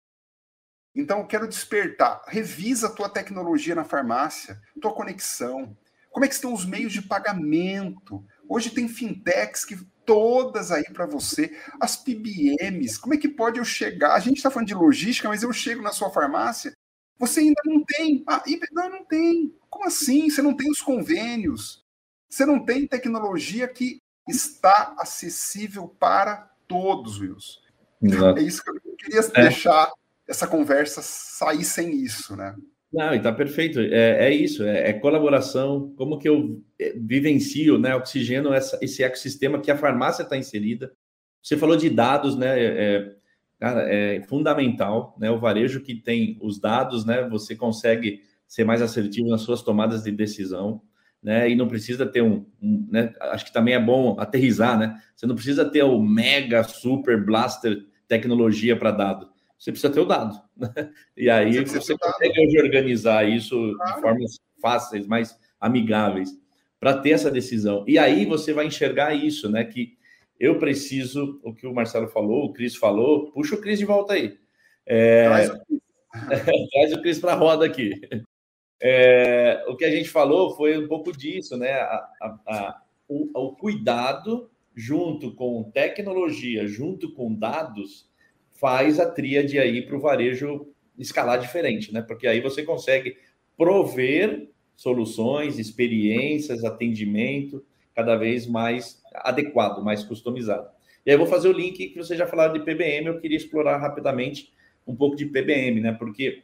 Então, 0.93 1.19
eu 1.19 1.25
quero 1.25 1.47
despertar. 1.47 2.21
Revisa 2.27 2.87
a 2.87 2.91
tua 2.91 3.09
tecnologia 3.09 3.73
na 3.73 3.85
farmácia, 3.85 4.61
tua 4.79 4.93
conexão. 4.93 5.75
Como 6.11 6.25
é 6.25 6.27
que 6.27 6.35
estão 6.35 6.53
os 6.53 6.65
meios 6.65 6.91
de 6.93 7.01
pagamento? 7.01 8.23
Hoje 8.47 8.69
tem 8.69 8.87
fintechs 8.87 9.65
que 9.65 9.75
todas 10.05 10.71
aí 10.71 10.83
para 10.83 11.07
você. 11.07 11.57
As 11.79 11.95
PBMs, 11.95 12.99
como 12.99 13.15
é 13.15 13.17
que 13.17 13.29
pode 13.29 13.57
eu 13.57 13.65
chegar? 13.65 14.13
A 14.13 14.19
gente 14.19 14.37
está 14.37 14.51
falando 14.51 14.67
de 14.67 14.75
logística, 14.75 15.29
mas 15.29 15.41
eu 15.41 15.51
chego 15.51 15.81
na 15.81 15.91
sua 15.91 16.11
farmácia, 16.11 16.73
você 17.17 17.39
ainda 17.39 17.61
não 17.65 17.83
tem. 17.83 18.23
Ah, 18.27 18.43
não, 18.71 18.89
não 18.89 19.05
tem. 19.05 19.55
Como 19.69 19.85
assim? 19.85 20.29
Você 20.29 20.41
não 20.41 20.55
tem 20.55 20.69
os 20.69 20.81
convênios. 20.81 21.83
Você 22.29 22.45
não 22.45 22.63
tem 22.63 22.85
tecnologia 22.85 23.67
que 23.67 23.99
está 24.27 24.95
acessível 24.99 25.87
para 25.87 26.52
todos, 26.73 27.19
Wilson. 27.19 27.59
Exato. 28.01 28.39
É 28.39 28.43
isso 28.43 28.63
que 28.63 28.69
eu 28.69 28.95
queria 28.97 29.19
é. 29.19 29.41
deixar 29.43 29.91
essa 30.27 30.47
conversa 30.47 31.01
sair 31.03 31.63
sem 31.63 31.93
isso, 31.95 32.35
né? 32.35 32.55
Não, 32.91 33.13
e 33.13 33.21
tá 33.21 33.31
perfeito. 33.31 33.79
É, 33.79 34.27
é 34.27 34.33
isso, 34.33 34.63
é, 34.63 34.89
é, 34.89 34.93
colaboração. 34.93 35.93
Como 35.95 36.17
que 36.17 36.27
eu 36.27 36.61
é, 36.79 36.93
vivencio, 36.95 37.77
né? 37.77 37.95
Oxigeno 37.95 38.53
essa, 38.53 38.77
esse 38.81 39.03
ecossistema 39.03 39.59
que 39.59 39.71
a 39.71 39.77
farmácia 39.77 40.23
está 40.23 40.37
inserida. 40.37 40.91
Você 41.41 41.57
falou 41.57 41.75
de 41.75 41.89
dados, 41.89 42.35
né? 42.35 42.59
É, 42.59 42.65
é, 42.65 43.15
cara, 43.59 43.93
é 43.93 44.21
fundamental, 44.23 45.15
né? 45.19 45.29
O 45.31 45.39
varejo 45.39 45.81
que 45.81 45.95
tem 45.95 46.37
os 46.41 46.59
dados, 46.59 47.05
né? 47.05 47.27
Você 47.29 47.55
consegue 47.55 48.21
ser 48.47 48.63
mais 48.63 48.81
assertivo 48.81 49.29
nas 49.29 49.41
suas 49.41 49.61
tomadas 49.61 50.03
de 50.03 50.11
decisão 50.11 50.81
né? 51.23 51.49
E 51.49 51.55
não 51.55 51.67
precisa 51.67 52.05
ter 52.05 52.21
um, 52.21 52.45
um, 52.61 52.87
né? 52.91 53.13
Acho 53.21 53.45
que 53.45 53.53
também 53.53 53.73
é 53.73 53.79
bom 53.79 54.19
aterrizar, 54.19 54.77
né? 54.77 55.01
Você 55.15 55.25
não 55.25 55.35
precisa 55.35 55.63
ter 55.63 55.83
o 55.83 56.01
mega 56.01 56.63
super 56.63 57.23
blaster 57.23 57.85
tecnologia 58.07 58.75
para 58.75 58.91
dado? 58.91 59.31
Você 59.57 59.71
precisa 59.71 59.93
ter 59.93 60.01
o 60.01 60.05
dado. 60.05 60.41
Né? 60.55 60.91
E 61.17 61.29
aí 61.31 61.65
você, 61.65 61.79
você 61.79 61.97
consegue 61.97 62.61
organizar 62.61 63.27
isso 63.27 63.73
claro. 63.75 63.95
de 63.95 64.01
formas 64.01 64.39
fáceis, 64.61 65.07
mais 65.07 65.35
amigáveis, 65.59 66.29
para 66.79 66.97
ter 66.97 67.11
essa 67.11 67.31
decisão. 67.31 67.83
E 67.87 67.97
aí 67.97 68.23
você 68.25 68.53
vai 68.53 68.67
enxergar 68.67 69.15
isso, 69.15 69.49
né? 69.49 69.63
Que 69.63 69.97
eu 70.39 70.59
preciso, 70.59 71.39
o 71.43 71.53
que 71.53 71.65
o 71.65 71.73
Marcelo 71.73 72.07
falou, 72.07 72.45
o 72.45 72.53
Cris 72.53 72.75
falou, 72.75 73.31
puxa 73.31 73.55
o 73.55 73.61
Cris 73.61 73.79
de 73.79 73.85
volta 73.85 74.13
aí. 74.13 74.37
É... 74.85 75.25
Traz 75.25 75.49
o 75.49 75.59
Cris, 75.65 76.69
Traz 76.71 76.93
o 76.93 77.01
Cris 77.01 77.19
para 77.19 77.33
a 77.33 77.35
roda 77.35 77.65
aqui. 77.65 77.99
É... 78.81 79.63
o 79.67 79.75
que 79.75 79.85
a 79.85 79.91
gente 79.91 80.09
falou 80.09 80.55
foi 80.55 80.77
um 80.77 80.87
pouco 80.87 81.15
disso, 81.15 81.57
né? 81.57 81.73
A, 81.73 82.09
a, 82.21 82.39
a, 82.47 82.81
o, 83.07 83.29
o 83.33 83.55
cuidado 83.55 84.49
junto 84.75 85.33
com 85.33 85.69
tecnologia, 85.71 86.67
junto 86.67 87.13
com 87.13 87.33
dados, 87.33 88.09
faz 88.51 88.99
a 88.99 89.09
tríade 89.09 89.59
aí 89.59 89.81
para 89.81 89.95
o 89.95 89.99
varejo 89.99 90.67
escalar 90.97 91.39
diferente, 91.39 91.93
né? 91.93 92.01
Porque 92.01 92.27
aí 92.27 92.41
você 92.41 92.63
consegue 92.63 93.17
prover 93.57 94.49
soluções, 94.75 95.59
experiências, 95.59 96.63
atendimento 96.63 97.63
cada 97.95 98.15
vez 98.15 98.47
mais 98.47 99.01
adequado, 99.13 99.83
mais 99.83 100.03
customizado. 100.03 100.67
E 101.05 101.11
aí 101.11 101.15
eu 101.15 101.19
vou 101.19 101.27
fazer 101.27 101.47
o 101.49 101.53
link 101.53 101.89
que 101.89 101.97
você 101.97 102.15
já 102.15 102.25
falaram 102.25 102.53
de 102.53 102.61
PBM, 102.61 103.07
eu 103.07 103.19
queria 103.19 103.37
explorar 103.37 103.77
rapidamente 103.77 104.51
um 104.87 104.95
pouco 104.95 105.15
de 105.15 105.25
PBM, 105.25 105.79
né? 105.79 105.91
Porque 105.93 106.43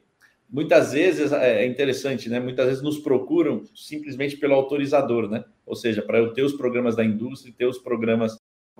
muitas 0.49 0.93
vezes 0.93 1.31
é, 1.31 1.63
é 1.63 1.65
interessante, 1.65 2.29
né? 2.29 2.39
Muitas 2.39 2.65
vezes 2.65 2.81
nos 2.81 2.97
procuram 2.97 3.63
simplesmente 3.75 4.37
pelo 4.37 4.55
autorizador, 4.55 5.29
né? 5.29 5.43
Ou 5.65 5.75
seja, 5.75 6.01
para 6.01 6.17
eu 6.17 6.33
ter 6.33 6.43
os 6.43 6.53
programas 6.53 6.95
da 6.95 7.05
indústria 7.05 7.53
ter 7.57 7.65
os 7.65 7.77
programas 7.77 8.37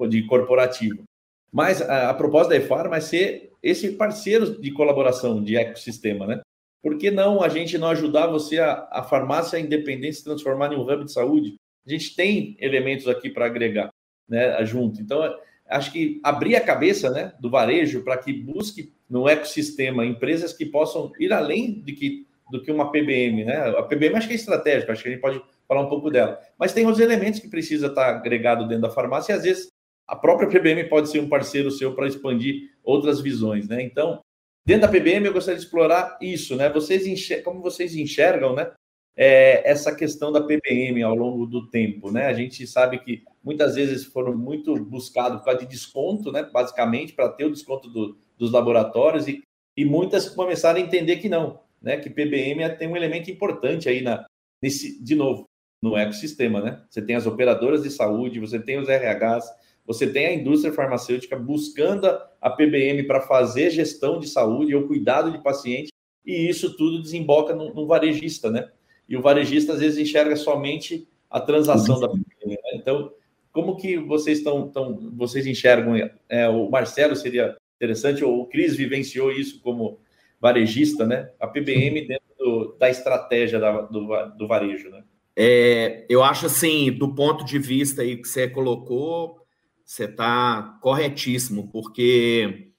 de 0.09 0.23
corporativo. 0.23 1.03
Mas 1.51 1.81
a, 1.81 2.09
a 2.09 2.13
proposta 2.13 2.49
da 2.49 2.57
EFARMA 2.57 2.97
é 2.97 3.01
ser 3.01 3.51
esse 3.61 3.91
parceiro 3.93 4.59
de 4.59 4.71
colaboração, 4.71 5.43
de 5.43 5.55
ecossistema, 5.55 6.25
né? 6.25 6.41
Por 6.81 6.97
que 6.97 7.11
não 7.11 7.43
a 7.43 7.49
gente 7.49 7.77
não 7.77 7.89
ajudar 7.89 8.27
você, 8.27 8.57
a, 8.59 8.87
a 8.91 9.03
farmácia 9.03 9.59
independente, 9.59 10.17
se 10.17 10.23
transformar 10.23 10.71
em 10.71 10.77
um 10.77 10.81
hub 10.81 11.03
de 11.03 11.11
saúde? 11.11 11.55
A 11.85 11.89
gente 11.89 12.15
tem 12.15 12.55
elementos 12.59 13.07
aqui 13.07 13.29
para 13.29 13.45
agregar 13.45 13.89
né, 14.27 14.63
junto. 14.65 15.01
Então, 15.01 15.21
acho 15.67 15.91
que 15.91 16.21
abrir 16.23 16.55
a 16.55 16.61
cabeça 16.61 17.09
né, 17.09 17.33
do 17.39 17.49
varejo 17.49 18.03
para 18.03 18.17
que 18.17 18.31
busque 18.31 18.93
no 19.09 19.27
ecossistema 19.27 20.05
empresas 20.05 20.53
que 20.53 20.65
possam 20.65 21.11
ir 21.19 21.33
além 21.33 21.81
de 21.81 21.93
que, 21.93 22.27
do 22.51 22.61
que 22.61 22.71
uma 22.71 22.91
PBM. 22.91 23.43
Né? 23.45 23.57
A 23.77 23.83
PBM 23.83 24.15
acho 24.15 24.27
que 24.27 24.33
é 24.33 24.37
estratégica, 24.37 24.91
acho 24.91 25.01
que 25.01 25.09
a 25.09 25.11
gente 25.11 25.21
pode 25.21 25.41
falar 25.67 25.81
um 25.81 25.89
pouco 25.89 26.09
dela. 26.09 26.39
Mas 26.57 26.73
tem 26.73 26.85
os 26.85 26.99
elementos 26.99 27.39
que 27.39 27.47
precisa 27.47 27.87
estar 27.87 28.09
agregado 28.09 28.67
dentro 28.67 28.83
da 28.83 28.89
farmácia 28.89 29.33
e 29.33 29.35
às 29.35 29.43
vezes 29.43 29.69
a 30.07 30.15
própria 30.15 30.49
PBM 30.49 30.83
pode 30.89 31.09
ser 31.09 31.19
um 31.19 31.29
parceiro 31.29 31.71
seu 31.71 31.95
para 31.95 32.07
expandir 32.07 32.71
outras 32.83 33.21
visões. 33.21 33.67
Né? 33.67 33.81
Então, 33.83 34.21
Dentro 34.69 34.83
da 34.83 34.87
PBM, 34.87 35.25
eu 35.25 35.33
gostaria 35.33 35.57
de 35.57 35.65
explorar 35.65 36.15
isso, 36.21 36.55
né? 36.55 36.69
Vocês 36.69 37.07
enxergam, 37.07 37.43
como 37.45 37.59
vocês 37.63 37.95
enxergam, 37.95 38.53
né? 38.53 38.71
É, 39.17 39.67
essa 39.67 39.95
questão 39.95 40.31
da 40.31 40.41
PBM 40.41 41.01
ao 41.01 41.15
longo 41.15 41.47
do 41.47 41.67
tempo, 41.71 42.11
né? 42.11 42.27
A 42.27 42.33
gente 42.33 42.67
sabe 42.67 42.99
que 42.99 43.23
muitas 43.43 43.73
vezes 43.73 44.05
foram 44.05 44.37
muito 44.37 44.75
buscados 44.85 45.39
por 45.39 45.45
causa 45.45 45.61
de 45.61 45.65
desconto, 45.65 46.31
né? 46.31 46.43
Basicamente, 46.43 47.13
para 47.13 47.29
ter 47.29 47.45
o 47.45 47.51
desconto 47.51 47.89
do, 47.89 48.15
dos 48.39 48.51
laboratórios 48.51 49.27
e, 49.27 49.43
e 49.75 49.83
muitas 49.83 50.29
começaram 50.29 50.79
a 50.79 50.81
entender 50.81 51.17
que 51.17 51.27
não, 51.27 51.59
né? 51.81 51.97
Que 51.97 52.09
PBM 52.09 52.77
tem 52.77 52.87
um 52.87 52.95
elemento 52.95 53.29
importante 53.29 53.89
aí 53.89 54.01
na, 54.01 54.25
nesse, 54.61 55.03
de 55.03 55.13
novo, 55.13 55.45
no 55.81 55.97
ecossistema, 55.97 56.61
né? 56.61 56.81
Você 56.89 57.01
tem 57.01 57.15
as 57.15 57.27
operadoras 57.27 57.83
de 57.83 57.91
saúde, 57.91 58.39
você 58.39 58.59
tem 58.59 58.79
os 58.79 58.87
RHs, 58.87 59.45
você 59.85 60.07
tem 60.07 60.27
a 60.27 60.33
indústria 60.33 60.73
farmacêutica 60.73 61.35
buscando 61.35 62.07
a 62.39 62.49
PBM 62.49 63.03
para 63.03 63.21
fazer 63.21 63.71
gestão 63.71 64.19
de 64.19 64.27
saúde 64.27 64.75
ou 64.75 64.87
cuidado 64.87 65.31
de 65.31 65.43
paciente, 65.43 65.89
e 66.25 66.47
isso 66.47 66.77
tudo 66.77 67.01
desemboca 67.01 67.55
no, 67.55 67.73
no, 67.73 67.87
varejista, 67.87 68.51
né? 68.51 68.69
E 69.07 69.17
o 69.17 69.21
varejista 69.21 69.73
às 69.73 69.79
vezes 69.79 69.97
enxerga 69.97 70.35
somente 70.35 71.07
a 71.29 71.41
transação 71.41 71.99
da 71.99 72.07
PBM. 72.07 72.51
Né? 72.51 72.57
Então, 72.75 73.11
como 73.51 73.75
que 73.75 73.97
vocês 73.97 74.37
estão, 74.37 74.67
estão 74.67 75.11
vocês 75.15 75.47
enxergam? 75.47 75.95
É, 76.29 76.47
o 76.47 76.69
Marcelo 76.69 77.15
seria 77.15 77.57
interessante, 77.79 78.23
o 78.25 78.45
Cris 78.45 78.75
vivenciou 78.75 79.31
isso 79.31 79.61
como 79.61 80.01
varejista, 80.39 81.07
né? 81.07 81.29
A 81.39 81.47
PBM 81.47 82.05
dentro 82.05 82.27
do, 82.37 82.75
da 82.77 82.89
estratégia 82.89 83.57
da, 83.57 83.81
do, 83.81 84.05
do 84.37 84.47
varejo, 84.47 84.89
né? 84.89 85.03
É, 85.35 86.05
eu 86.09 86.21
acho 86.21 86.47
assim, 86.47 86.91
do 86.91 87.15
ponto 87.15 87.45
de 87.45 87.57
vista 87.57 88.01
aí 88.01 88.17
que 88.17 88.27
você 88.27 88.49
colocou, 88.49 89.39
você 89.85 90.03
está 90.03 90.77
corretíssimo, 90.81 91.69
porque 91.71 92.69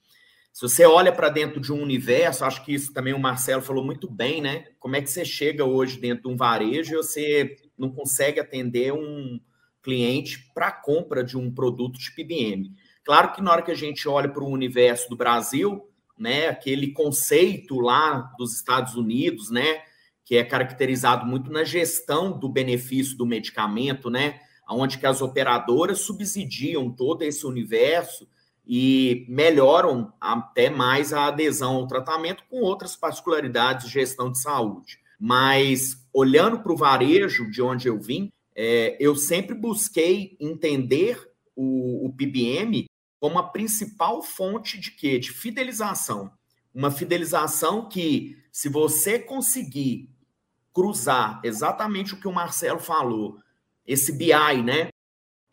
se 0.53 0.61
você 0.61 0.85
olha 0.85 1.11
para 1.11 1.29
dentro 1.29 1.59
de 1.59 1.73
um 1.73 1.81
universo, 1.81 2.45
acho 2.45 2.63
que 2.63 2.73
isso 2.73 2.93
também 2.93 3.13
o 3.13 3.19
Marcelo 3.19 3.63
falou 3.63 3.83
muito 3.83 4.09
bem, 4.09 4.41
né? 4.41 4.65
Como 4.79 4.95
é 4.95 5.01
que 5.01 5.09
você 5.09 5.25
chega 5.25 5.65
hoje 5.65 5.99
dentro 5.99 6.23
de 6.23 6.29
um 6.29 6.37
varejo 6.37 6.93
e 6.93 6.97
você 6.97 7.55
não 7.75 7.89
consegue 7.89 8.39
atender 8.39 8.93
um 8.93 9.39
cliente 9.81 10.51
para 10.53 10.71
compra 10.71 11.23
de 11.23 11.35
um 11.35 11.51
produto 11.51 11.97
de 11.97 12.11
PBM? 12.13 12.71
Claro 13.03 13.33
que 13.33 13.41
na 13.41 13.51
hora 13.51 13.61
que 13.61 13.71
a 13.71 13.75
gente 13.75 14.07
olha 14.07 14.29
para 14.29 14.43
o 14.43 14.49
universo 14.49 15.09
do 15.09 15.15
Brasil, 15.15 15.87
né, 16.17 16.47
aquele 16.47 16.91
conceito 16.91 17.79
lá 17.79 18.31
dos 18.37 18.55
Estados 18.55 18.95
Unidos, 18.95 19.49
né, 19.49 19.81
que 20.23 20.35
é 20.35 20.43
caracterizado 20.43 21.25
muito 21.25 21.51
na 21.51 21.63
gestão 21.63 22.37
do 22.37 22.47
benefício 22.47 23.17
do 23.17 23.25
medicamento, 23.25 24.09
né? 24.09 24.39
onde 24.73 24.97
que 24.97 25.05
as 25.05 25.21
operadoras 25.21 25.99
subsidiam 25.99 26.89
todo 26.89 27.23
esse 27.23 27.45
universo 27.45 28.27
e 28.65 29.25
melhoram 29.27 30.13
até 30.19 30.69
mais 30.69 31.13
a 31.13 31.25
adesão 31.25 31.75
ao 31.75 31.87
tratamento 31.87 32.43
com 32.49 32.61
outras 32.61 32.95
particularidades 32.95 33.87
de 33.87 33.93
gestão 33.93 34.31
de 34.31 34.39
saúde. 34.39 34.99
Mas 35.19 36.07
olhando 36.13 36.59
para 36.59 36.71
o 36.71 36.77
varejo 36.77 37.49
de 37.49 37.61
onde 37.61 37.87
eu 37.87 37.99
vim, 37.99 38.31
é, 38.55 38.97
eu 38.99 39.15
sempre 39.15 39.55
busquei 39.55 40.37
entender 40.39 41.29
o, 41.55 42.05
o 42.05 42.13
PBM 42.13 42.85
como 43.21 43.37
a 43.37 43.43
principal 43.43 44.23
fonte 44.23 44.79
de 44.79 44.89
quê? 44.89 45.19
De 45.19 45.31
fidelização. 45.31 46.31
Uma 46.73 46.89
fidelização 46.89 47.87
que, 47.87 48.35
se 48.51 48.67
você 48.67 49.19
conseguir 49.19 50.09
cruzar 50.73 51.39
exatamente 51.43 52.15
o 52.15 52.19
que 52.19 52.27
o 52.27 52.33
Marcelo 52.33 52.79
falou, 52.79 53.37
esse 53.85 54.11
BI, 54.11 54.63
né? 54.65 54.89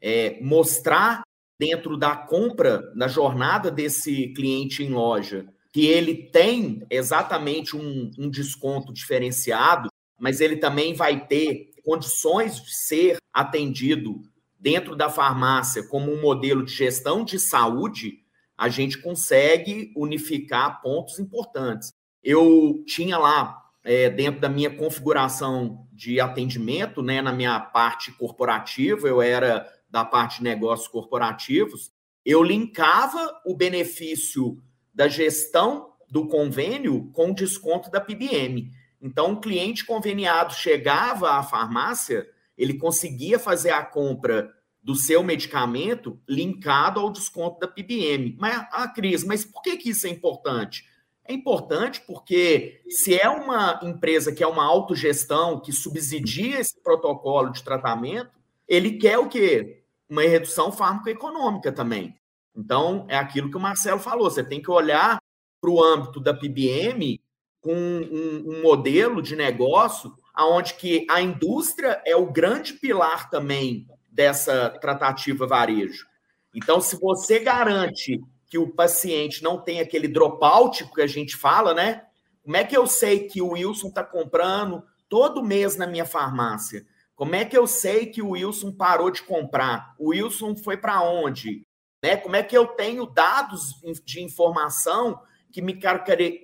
É, 0.01 0.41
mostrar 0.41 1.21
dentro 1.59 1.99
da 1.99 2.17
compra, 2.17 2.91
da 2.95 3.07
jornada 3.07 3.71
desse 3.71 4.29
cliente 4.29 4.83
em 4.83 4.89
loja, 4.89 5.47
que 5.71 5.85
ele 5.85 6.15
tem 6.31 6.87
exatamente 6.89 7.77
um, 7.77 8.11
um 8.17 8.31
desconto 8.31 8.95
diferenciado, 8.95 9.91
mas 10.19 10.41
ele 10.41 10.57
também 10.57 10.95
vai 10.95 11.27
ter 11.27 11.71
condições 11.85 12.65
de 12.65 12.75
ser 12.75 13.19
atendido 13.31 14.23
dentro 14.59 14.97
da 14.97 15.09
farmácia 15.09 15.83
como 15.83 16.13
um 16.13 16.21
modelo 16.21 16.65
de 16.65 16.73
gestão 16.73 17.25
de 17.25 17.39
saúde, 17.39 18.19
a 18.57 18.69
gente 18.69 18.99
consegue 18.99 19.93
unificar 19.97 20.83
pontos 20.83 21.19
importantes. 21.19 21.93
Eu 22.23 22.83
tinha 22.87 23.17
lá 23.17 23.63
é, 23.85 24.11
dentro 24.11 24.41
da 24.41 24.49
minha 24.49 24.71
configuração 24.71 25.87
de 25.93 26.21
atendimento, 26.21 27.03
né, 27.03 27.23
na 27.23 27.33
minha 27.33 27.59
parte 27.61 28.13
corporativa, 28.13 29.09
eu 29.09 29.23
era 29.23 29.67
da 29.89 30.05
parte 30.05 30.39
de 30.39 30.45
negócios 30.45 30.89
corporativos, 30.89 31.91
eu 32.25 32.43
linkava 32.43 33.41
o 33.47 33.55
benefício 33.55 34.63
da 34.93 35.09
gestão 35.09 35.93
do 36.11 36.27
convênio 36.27 37.11
com 37.13 37.33
desconto 37.33 37.91
da 37.91 38.01
PBM. 38.01 38.71
Então, 39.01 39.33
o 39.33 39.41
cliente 39.41 39.85
conveniado 39.85 40.53
chegava 40.55 41.33
à 41.33 41.43
farmácia, 41.43 42.27
ele 42.59 42.75
conseguia 42.75 43.39
fazer 43.39 43.71
a 43.71 43.85
compra 43.85 44.53
do 44.83 44.95
seu 44.95 45.23
medicamento 45.23 46.21
linkado 46.29 46.99
ao 46.99 47.13
desconto 47.13 47.61
da 47.61 47.69
PBM. 47.69 48.37
Mas, 48.39 48.67
ah, 48.73 48.89
Cris, 48.89 49.23
mas 49.23 49.45
por 49.45 49.63
que, 49.63 49.77
que 49.77 49.91
isso 49.91 50.07
é 50.07 50.11
importante? 50.11 50.85
É 51.25 51.33
importante 51.33 52.03
porque 52.07 52.81
se 52.89 53.15
é 53.15 53.29
uma 53.29 53.79
empresa 53.83 54.33
que 54.33 54.43
é 54.43 54.47
uma 54.47 54.65
autogestão, 54.65 55.61
que 55.61 55.73
subsidia 55.73 56.59
esse 56.59 56.81
protocolo 56.83 57.51
de 57.51 57.63
tratamento, 57.63 58.31
ele 58.67 58.93
quer 58.93 59.19
o 59.19 59.29
quê? 59.29 59.83
Uma 60.09 60.23
redução 60.23 60.73
farmacoeconômica 60.73 61.71
também. 61.71 62.17
Então, 62.57 63.07
é 63.09 63.17
aquilo 63.17 63.51
que 63.51 63.57
o 63.57 63.61
Marcelo 63.61 64.01
falou, 64.01 64.31
você 64.31 64.43
tem 64.43 64.61
que 64.61 64.71
olhar 64.71 65.19
para 65.61 65.71
o 65.71 65.83
âmbito 65.83 66.19
da 66.19 66.33
PBM 66.33 67.21
com 67.61 67.75
um, 67.75 68.45
um 68.47 68.63
modelo 68.63 69.21
de 69.21 69.37
negócio 69.37 70.15
onde 70.47 70.75
que 70.75 71.07
a 71.11 71.21
indústria 71.21 72.03
é 72.05 72.15
o 72.15 72.31
grande 72.31 72.75
pilar 72.75 73.31
também 73.31 73.87
dessa 74.11 74.71
tratativa 74.81 75.47
varejo. 75.47 76.07
Então, 76.55 76.81
se 76.81 76.99
você 76.99 77.39
garante 77.39 78.21
que 78.49 78.59
o 78.59 78.69
paciente 78.69 79.43
não 79.43 79.63
tem 79.63 79.81
aquele 79.81 80.09
dropout 80.09 80.91
que 80.93 81.03
a 81.03 81.07
gente 81.07 81.37
fala, 81.37 81.75
né? 81.75 82.05
Como 82.43 82.57
é 82.57 82.65
que 82.65 82.77
eu 82.77 82.87
sei 82.87 83.29
que 83.29 83.43
o 83.43 83.51
Wilson 83.51 83.89
está 83.89 84.03
comprando 84.03 84.83
todo 85.09 85.45
mês 85.45 85.77
na 85.77 85.87
minha 85.87 86.07
farmácia? 86.07 86.87
Como 87.15 87.35
é 87.35 87.45
que 87.45 87.59
eu 87.59 87.67
sei 87.67 88.07
que 88.07 88.23
o 88.23 88.31
Wilson 88.31 88.73
parou 88.73 89.11
de 89.11 89.23
comprar? 89.23 89.95
O 89.99 90.11
Wilson 90.11 90.57
foi 90.57 90.77
para 90.77 91.03
onde? 91.03 91.67
Né? 92.03 92.17
Como 92.17 92.37
é 92.37 92.43
que 92.43 92.57
eu 92.57 92.67
tenho 92.67 93.07
dados 93.07 93.75
de 94.05 94.23
informação 94.23 95.21
que 95.53 95.61
me 95.61 95.75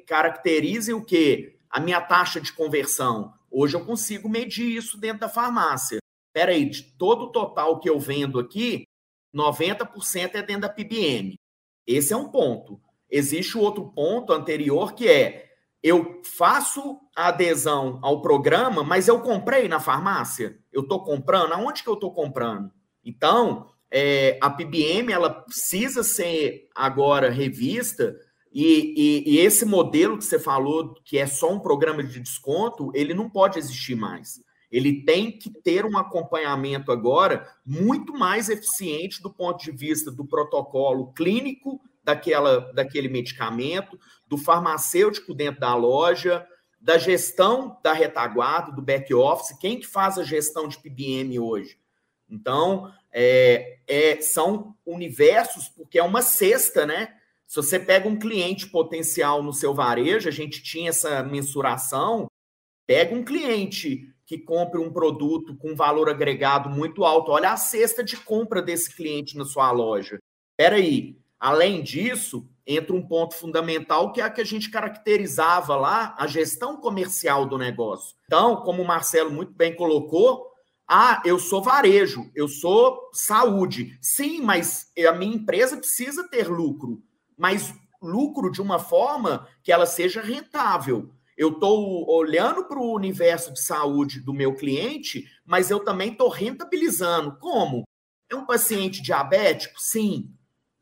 caracterizem 0.07 0.95
o 0.95 1.05
quê? 1.05 1.57
A 1.71 1.81
minha 1.81 2.01
taxa 2.01 2.41
de 2.41 2.53
conversão. 2.53 3.33
Hoje 3.56 3.76
eu 3.76 3.84
consigo 3.84 4.28
medir 4.28 4.76
isso 4.76 4.99
dentro 4.99 5.20
da 5.20 5.28
farmácia. 5.28 5.99
Espera 6.28 6.50
aí, 6.50 6.68
de 6.68 6.82
todo 6.82 7.26
o 7.26 7.30
total 7.30 7.78
que 7.78 7.88
eu 7.88 8.00
vendo 8.00 8.40
aqui, 8.40 8.82
90% 9.32 10.34
é 10.34 10.42
dentro 10.42 10.62
da 10.62 10.68
PBM. 10.68 11.37
Esse 11.87 12.12
é 12.12 12.16
um 12.16 12.30
ponto. 12.32 12.80
Existe 13.08 13.56
o 13.56 13.61
outro 13.61 13.92
ponto 13.92 14.32
anterior 14.32 14.94
que 14.94 15.08
é 15.08 15.52
eu 15.80 16.20
faço 16.37 16.99
a 17.14 17.28
adesão 17.28 18.00
ao 18.02 18.20
programa, 18.20 18.82
mas 18.82 19.06
eu 19.06 19.20
comprei 19.20 19.68
na 19.68 19.78
farmácia? 19.78 20.58
Eu 20.73 20.82
estou 20.82 21.04
comprando? 21.04 21.52
Aonde 21.52 21.84
que 21.84 21.88
eu 21.88 21.94
estou 21.94 22.12
comprando? 22.12 22.73
Então, 23.04 23.68
é, 23.88 24.37
a 24.42 24.50
PBM 24.50 25.12
ela 25.12 25.30
precisa 25.30 26.02
ser 26.02 26.68
agora 26.75 27.30
revista 27.30 28.18
e, 28.54 28.94
e, 28.96 29.34
e, 29.34 29.38
esse 29.40 29.64
modelo 29.64 30.16
que 30.16 30.25
você 30.25 30.38
falou, 30.38 30.94
que 31.04 31.18
é 31.18 31.26
só 31.26 31.52
um 31.52 31.58
programa 31.58 32.04
de 32.04 32.20
desconto, 32.20 32.92
ele 32.94 33.12
não 33.12 33.28
pode 33.28 33.58
existir 33.58 33.96
mais. 33.96 34.40
Ele 34.70 35.02
tem 35.04 35.30
que 35.30 35.50
ter 35.50 35.84
um 35.84 35.99
acompanhamento 35.99 36.92
agora 36.92 37.49
muito 37.66 38.12
mais 38.12 38.49
eficiente 38.49 39.20
do 39.20 39.28
ponto 39.28 39.62
de 39.64 39.73
vista 39.73 40.11
do 40.11 40.25
protocolo 40.25 41.12
clínico 41.12 41.80
daquela, 42.04 42.73
daquele 42.73 43.08
medicamento, 43.08 43.99
do 44.28 44.38
farmacêutico 44.38 45.34
dentro 45.34 45.61
da 45.61 45.75
loja, 45.75 46.46
da 46.80 46.96
gestão 46.96 47.78
da 47.82 47.92
retaguarda, 47.92 48.70
do 48.70 48.82
back-office. 48.82 49.58
Quem 49.58 49.80
que 49.80 49.87
faz 49.87 50.16
a 50.16 50.23
gestão 50.23 50.68
de 50.68 50.78
PBM 50.78 51.38
hoje? 51.40 51.78
Então, 52.30 52.92
é, 53.12 53.78
é, 53.87 54.20
são 54.20 54.76
universos, 54.84 55.68
porque 55.68 55.99
é 55.99 56.02
uma 56.02 56.23
cesta, 56.23 56.84
né? 56.87 57.14
Se 57.47 57.57
você 57.57 57.79
pega 57.79 58.09
um 58.09 58.19
cliente 58.19 58.67
potencial 58.67 59.43
no 59.43 59.53
seu 59.53 59.75
varejo, 59.75 60.29
a 60.29 60.33
gente 60.33 60.63
tinha 60.63 60.91
essa 60.91 61.23
mensuração, 61.23 62.27
pega 62.87 63.15
um 63.15 63.25
cliente 63.25 64.15
que 64.27 64.39
compre 64.39 64.81
um 64.81 64.93
produto 64.93 65.57
com 65.57 65.77
valor 65.77 66.09
agregado 66.09 66.71
muito 66.71 67.05
alto, 67.05 67.31
olha 67.31 67.53
a 67.53 67.57
cesta 67.57 68.03
de 68.03 68.17
compra 68.17 68.63
desse 68.63 68.95
cliente 68.95 69.37
na 69.37 69.45
sua 69.45 69.71
loja. 69.71 70.19
Espera 70.53 70.77
aí, 70.77 71.19
além 71.39 71.83
disso, 71.83 72.49
entra 72.67 72.95
um 72.95 73.07
ponto 73.07 73.35
fundamental 73.35 74.13
que 74.13 74.21
é 74.21 74.25
a 74.25 74.31
que 74.31 74.41
a 74.41 74.45
gente 74.45 74.71
caracterizava 74.71 75.77
lá, 75.77 76.15
a 76.19 76.27
gestão 76.27 76.77
comercial 76.79 77.47
do 77.47 77.59
negócio. 77.59 78.17
Então, 78.25 78.57
como 78.57 78.83
o 78.83 78.87
Marcelo 78.87 79.31
muito 79.31 79.53
bem 79.53 79.75
colocou, 79.77 80.51
ah, 80.89 81.23
eu 81.25 81.39
sou 81.39 81.63
varejo, 81.63 82.31
eu 82.35 82.49
sou 82.49 83.11
saúde. 83.13 83.99
Sim, 84.01 84.41
mas 84.41 84.91
a 85.07 85.13
minha 85.13 85.35
empresa 85.35 85.77
precisa 85.77 86.29
ter 86.29 86.49
lucro, 86.49 87.03
mas 87.37 87.75
lucro 88.00 88.50
de 88.50 88.61
uma 88.61 88.79
forma 88.79 89.49
que 89.62 89.73
ela 89.73 89.87
seja 89.87 90.21
rentável. 90.21 91.11
Eu 91.37 91.50
estou 91.50 92.09
olhando 92.09 92.64
para 92.67 92.79
o 92.79 92.95
universo 92.95 93.53
de 93.53 93.61
saúde 93.61 94.21
do 94.21 94.33
meu 94.33 94.55
cliente, 94.55 95.26
mas 95.45 95.71
eu 95.71 95.81
também 95.81 96.12
estou 96.12 96.29
rentabilizando. 96.29 97.37
Como? 97.38 97.85
É 98.31 98.37
um 98.37 98.47
paciente 98.47 99.03
diabético? 99.03 99.81
Sim. 99.81 100.33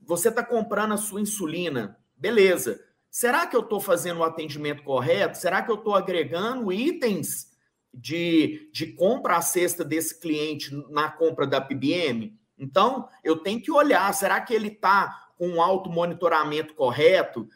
Você 0.00 0.28
está 0.28 0.44
comprando 0.44 0.92
a 0.92 0.99
sua 0.99 1.21
insulina. 1.21 1.97
Beleza. 2.16 2.80
Será 3.11 3.47
que 3.47 3.56
eu 3.56 3.61
estou 3.61 3.80
fazendo 3.80 4.21
o 4.21 4.25
atendimento 4.25 4.82
correto? 4.82 5.38
Será 5.38 5.62
que 5.62 5.71
eu 5.71 5.76
estou 5.76 5.94
agregando 5.94 6.73
itens 6.73 7.50
de, 7.92 8.71
de 8.73 8.88
compra 8.92 9.37
à 9.37 9.42
cesta 9.42 9.85
desse 9.85 10.18
cliente 10.18 10.71
na 10.90 11.11
compra 11.11 11.47
da 11.47 11.61
PBM? 11.61 12.38
Então, 12.59 13.09
eu 13.25 13.38
tenho 13.38 13.61
que 13.61 13.71
olhar, 13.71 14.12
será 14.14 14.40
que 14.40 14.54
ele 14.54 14.68
está 14.68 15.31
com 15.42 15.49
um 15.49 15.61
auto 15.61 15.90
monitoramento 15.90 16.72
correto? 16.72 17.49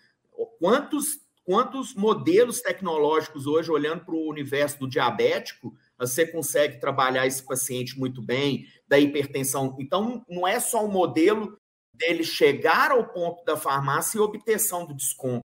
Quantos, 0.58 1.20
quantos 1.44 1.94
modelos 1.94 2.60
tecnológicos 2.60 3.46
hoje, 3.46 3.70
olhando 3.70 4.04
para 4.04 4.14
o 4.16 4.28
universo 4.28 4.80
do 4.80 4.88
diabético, 4.88 5.72
você 5.96 6.26
consegue 6.26 6.80
trabalhar 6.80 7.28
esse 7.28 7.46
paciente 7.46 7.96
muito 7.96 8.20
bem, 8.20 8.66
da 8.88 8.98
hipertensão? 8.98 9.76
Então, 9.78 10.24
não 10.28 10.48
é 10.48 10.58
só 10.58 10.84
o 10.84 10.90
modelo 10.90 11.56
dele 11.92 12.24
chegar 12.24 12.90
ao 12.90 13.06
ponto 13.06 13.44
da 13.44 13.56
farmácia 13.56 14.18
e 14.18 14.20
obtenção 14.20 14.84
do 14.84 14.92
desconto. 14.92 15.44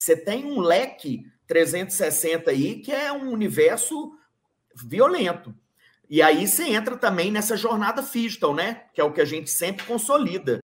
Você 0.00 0.16
tem 0.16 0.46
um 0.46 0.60
leque 0.60 1.30
360 1.46 2.50
aí, 2.50 2.80
que 2.80 2.90
é 2.90 3.12
um 3.12 3.30
universo 3.30 4.16
violento. 4.74 5.54
E 6.08 6.22
aí 6.22 6.48
você 6.48 6.64
entra 6.64 6.96
também 6.96 7.30
nessa 7.30 7.54
jornada 7.54 8.00
digital, 8.00 8.54
né? 8.54 8.86
Que 8.94 9.00
é 9.02 9.04
o 9.04 9.12
que 9.12 9.20
a 9.20 9.26
gente 9.26 9.50
sempre 9.50 9.84
consolida. 9.84 10.61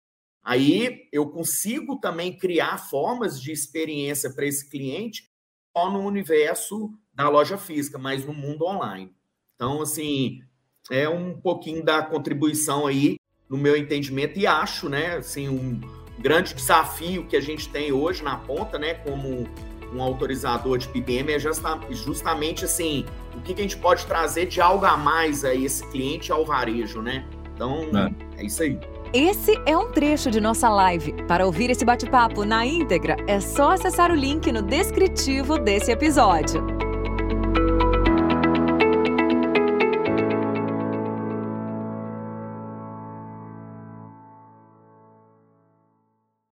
Aí 0.46 1.08
eu 1.12 1.28
consigo 1.28 1.96
também 1.96 2.38
criar 2.38 2.78
formas 2.78 3.42
de 3.42 3.50
experiência 3.50 4.32
para 4.32 4.46
esse 4.46 4.70
cliente 4.70 5.28
só 5.76 5.90
no 5.90 5.98
universo 5.98 6.92
da 7.12 7.28
loja 7.28 7.58
física, 7.58 7.98
mas 7.98 8.24
no 8.24 8.32
mundo 8.32 8.64
online. 8.64 9.10
Então, 9.56 9.82
assim, 9.82 10.40
é 10.88 11.08
um 11.08 11.36
pouquinho 11.40 11.84
da 11.84 12.00
contribuição 12.00 12.86
aí 12.86 13.16
no 13.50 13.58
meu 13.58 13.76
entendimento 13.76 14.38
e 14.38 14.46
acho, 14.46 14.88
né, 14.88 15.16
assim, 15.16 15.48
um 15.48 15.80
grande 16.16 16.54
desafio 16.54 17.26
que 17.26 17.36
a 17.36 17.40
gente 17.40 17.68
tem 17.68 17.90
hoje 17.90 18.22
na 18.22 18.36
ponta, 18.36 18.78
né, 18.78 18.94
como 18.94 19.48
um 19.92 20.00
autorizador 20.00 20.78
de 20.78 20.86
PBM 20.88 21.32
é 21.32 21.40
justa, 21.40 21.80
justamente 21.90 22.64
assim, 22.64 23.04
o 23.34 23.40
que, 23.40 23.52
que, 23.52 23.60
a 23.60 23.64
gente 23.64 23.78
pode 23.78 24.06
trazer 24.06 24.46
de 24.46 24.60
algo 24.60 24.84
a 24.84 24.96
mais 24.96 25.44
a 25.44 25.52
esse 25.52 25.84
cliente 25.90 26.30
ao 26.30 26.44
varejo, 26.44 27.02
né? 27.02 27.26
Então, 27.52 27.90
é, 28.36 28.42
é 28.42 28.44
isso 28.44 28.62
aí. 28.62 28.78
Esse 29.12 29.52
é 29.64 29.76
um 29.76 29.90
trecho 29.90 30.30
de 30.30 30.40
nossa 30.40 30.68
live. 30.68 31.12
Para 31.28 31.46
ouvir 31.46 31.70
esse 31.70 31.84
bate-papo 31.84 32.44
na 32.44 32.66
íntegra, 32.66 33.16
é 33.26 33.40
só 33.40 33.72
acessar 33.72 34.10
o 34.10 34.14
link 34.14 34.50
no 34.50 34.62
descritivo 34.62 35.58
desse 35.58 35.92
episódio. 35.92 36.66